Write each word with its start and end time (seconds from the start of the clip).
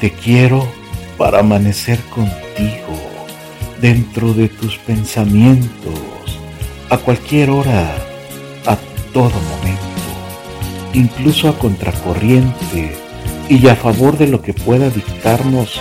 Te 0.00 0.10
quiero 0.10 0.66
para 1.16 1.40
amanecer 1.40 1.98
contigo, 2.10 2.96
dentro 3.80 4.34
de 4.34 4.48
tus 4.48 4.76
pensamientos, 4.76 5.94
a 6.90 6.98
cualquier 6.98 7.48
hora, 7.48 7.94
a 8.66 8.76
todo 9.14 9.30
momento, 9.30 10.92
incluso 10.92 11.48
a 11.48 11.58
contracorriente 11.58 12.94
y 13.48 13.66
a 13.68 13.74
favor 13.74 14.18
de 14.18 14.26
lo 14.26 14.42
que 14.42 14.52
pueda 14.52 14.90
dictarnos 14.90 15.80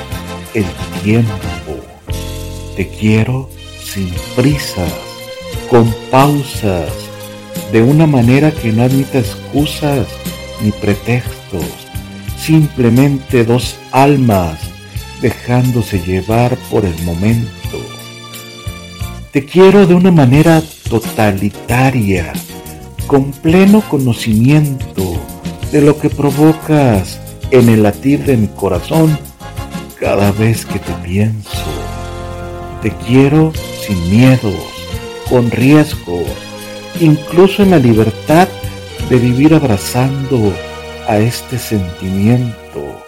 el 0.54 0.66
tiempo. 1.04 1.36
Te 2.78 2.88
quiero 2.88 3.50
sin 3.84 4.10
prisas, 4.36 4.94
con 5.70 5.94
pausas, 6.10 6.90
de 7.74 7.82
una 7.82 8.08
manera 8.08 8.52
que 8.52 8.72
no 8.72 8.84
admita 8.84 9.20
excusas 9.20 10.08
ni 10.62 10.72
pretextos, 10.72 11.85
simplemente 12.46 13.44
dos 13.44 13.76
almas 13.92 14.60
dejándose 15.20 16.00
llevar 16.00 16.56
por 16.70 16.86
el 16.86 16.96
momento. 17.02 17.80
Te 19.32 19.46
quiero 19.46 19.88
de 19.88 19.96
una 19.96 20.12
manera 20.12 20.62
totalitaria, 20.88 22.34
con 23.08 23.32
pleno 23.32 23.82
conocimiento 23.82 25.20
de 25.72 25.82
lo 25.82 25.98
que 25.98 26.12
provocas 26.12 27.20
en 27.50 27.68
el 27.70 27.82
latir 27.82 28.24
de 28.24 28.38
mi 28.38 28.48
corazón 28.48 29.18
cada 30.00 30.32
vez 30.32 30.68
que 30.68 30.78
te 30.78 30.94
pienso. 31.04 31.66
Te 32.84 32.92
quiero 33.08 33.54
sin 33.88 34.10
miedos, 34.12 34.54
con 35.30 35.50
riesgos, 35.50 36.30
incluso 37.00 37.64
en 37.64 37.72
la 37.72 37.80
libertad 37.80 38.48
de 39.10 39.18
vivir 39.18 39.56
abrazando 39.56 40.54
a 41.08 41.18
este 41.18 41.58
sentimiento 41.60 43.06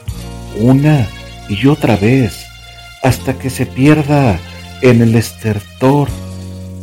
una 0.60 1.08
y 1.50 1.68
otra 1.68 1.96
vez 1.96 2.46
hasta 3.04 3.34
que 3.34 3.50
se 3.50 3.66
pierda 3.66 4.40
en 4.82 5.02
el 5.02 5.16
estertor 5.16 6.10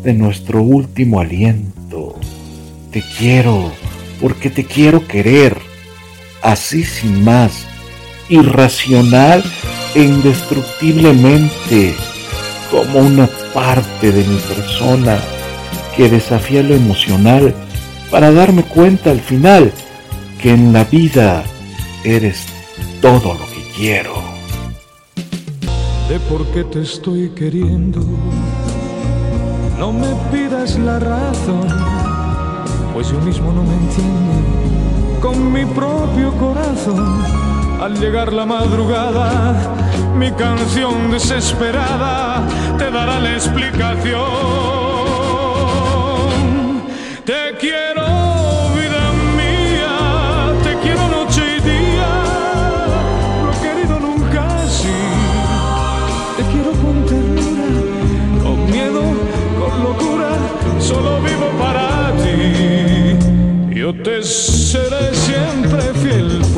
de 0.02 0.14
nuestro 0.14 0.62
último 0.62 1.20
aliento. 1.20 2.18
Te 2.90 3.02
quiero 3.18 3.72
porque 4.20 4.50
te 4.50 4.64
quiero 4.64 5.06
querer, 5.06 5.56
así 6.42 6.84
sin 6.84 7.24
más, 7.24 7.66
irracional 8.28 9.42
e 9.94 10.02
indestructiblemente, 10.02 11.94
como 12.70 13.00
una 13.00 13.28
parte 13.52 14.12
de 14.12 14.24
mi 14.24 14.38
persona 14.38 15.18
que 15.96 16.08
desafía 16.08 16.62
lo 16.62 16.74
emocional 16.74 17.54
para 18.10 18.32
darme 18.32 18.62
cuenta 18.62 19.10
al 19.10 19.20
final 19.20 19.72
que 20.44 20.50
en 20.50 20.74
la 20.74 20.84
vida 20.84 21.42
eres 22.04 22.44
todo 23.00 23.32
lo 23.32 23.46
que 23.46 23.66
quiero. 23.74 24.12
De 26.06 26.20
por 26.28 26.44
qué 26.48 26.64
te 26.64 26.82
estoy 26.82 27.30
queriendo, 27.30 28.02
no 29.78 29.90
me 29.90 30.14
pidas 30.30 30.78
la 30.78 30.98
razón, 30.98 31.66
pues 32.92 33.08
yo 33.08 33.18
mismo 33.20 33.52
no 33.52 33.62
me 33.62 33.72
entiendo 33.72 35.18
con 35.22 35.50
mi 35.50 35.64
propio 35.64 36.30
corazón. 36.36 37.22
Al 37.80 37.98
llegar 37.98 38.30
la 38.30 38.44
madrugada, 38.44 39.74
mi 40.14 40.30
canción 40.32 41.10
desesperada 41.10 42.46
te 42.76 42.90
dará 42.90 43.18
la 43.18 43.32
explicación. 43.32 44.93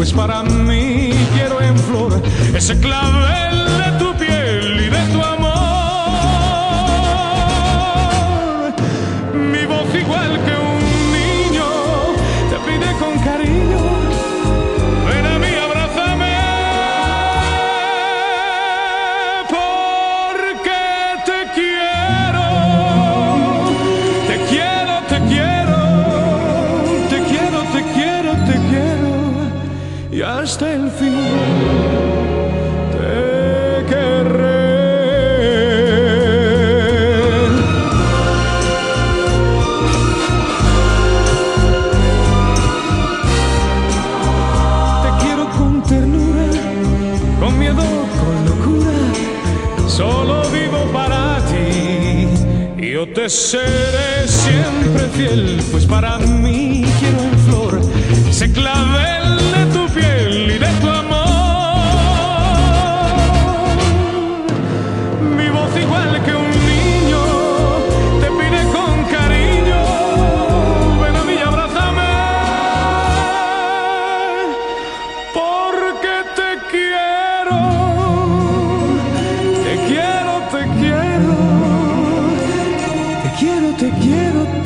Pues 0.06 0.14
para 0.14 0.44
mí 0.44 1.10
quiero 1.34 1.60
en 1.60 1.76
flor 1.76 2.22
ese 2.54 2.78
clavel 2.78 3.65
y 30.16 30.22
hasta 30.22 30.72
el 30.72 30.90
fin 30.92 31.12
te 32.90 33.84
querré. 33.86 34.66
Te 45.02 45.10
quiero 45.22 45.50
con 45.58 45.82
ternura, 45.82 46.48
con 47.38 47.58
miedo, 47.58 47.84
con 48.20 48.36
locura, 48.48 48.96
solo 49.86 50.42
vivo 50.48 50.90
para 50.94 51.40
ti. 51.50 52.26
Yo 52.90 53.06
te 53.12 53.28
seré 53.28 54.26
siempre 54.26 55.08
fiel, 55.14 55.62
pues 55.70 55.84
para 55.84 56.16
mí 56.16 56.86
quiero 57.00 57.20
en 57.20 57.38
flor 57.40 58.06
se 58.36 58.52
clavel 58.52 59.38
de 59.52 59.55